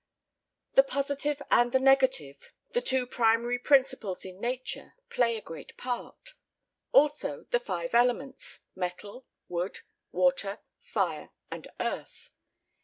The 0.73 0.81
Positive 0.81 1.43
and 1.51 1.71
the 1.71 1.79
Negative, 1.79 2.51
the 2.71 2.81
Two 2.81 3.05
Primary 3.05 3.59
Principles 3.59 4.25
in 4.25 4.41
Nature, 4.41 4.95
play 5.11 5.37
a 5.37 5.41
great 5.41 5.77
part; 5.77 6.33
also 6.91 7.45
the 7.51 7.59
Five 7.59 7.93
Elements, 7.93 8.61
Metal, 8.75 9.27
Wood, 9.47 9.81
Water, 10.11 10.57
Fire 10.79 11.29
and 11.51 11.67
Earth. 11.79 12.31